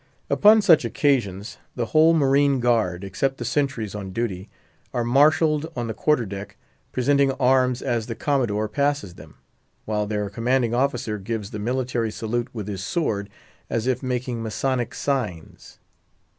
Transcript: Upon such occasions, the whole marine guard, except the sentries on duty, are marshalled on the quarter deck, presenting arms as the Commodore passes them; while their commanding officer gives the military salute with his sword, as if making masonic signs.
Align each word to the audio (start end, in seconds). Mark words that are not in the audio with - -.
Upon 0.31 0.63
such 0.63 0.83
occasions, 0.83 1.59
the 1.75 1.85
whole 1.93 2.15
marine 2.15 2.59
guard, 2.59 3.03
except 3.03 3.37
the 3.37 3.45
sentries 3.45 3.93
on 3.93 4.09
duty, 4.11 4.49
are 4.95 5.03
marshalled 5.03 5.71
on 5.75 5.85
the 5.85 5.93
quarter 5.93 6.25
deck, 6.25 6.57
presenting 6.91 7.31
arms 7.33 7.83
as 7.83 8.07
the 8.07 8.15
Commodore 8.15 8.67
passes 8.67 9.13
them; 9.13 9.35
while 9.85 10.07
their 10.07 10.27
commanding 10.31 10.73
officer 10.73 11.19
gives 11.19 11.51
the 11.51 11.59
military 11.59 12.09
salute 12.09 12.47
with 12.51 12.67
his 12.67 12.83
sword, 12.83 13.29
as 13.69 13.85
if 13.85 14.01
making 14.01 14.41
masonic 14.41 14.95
signs. 14.95 15.77